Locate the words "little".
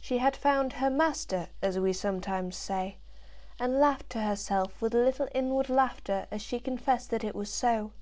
5.04-5.28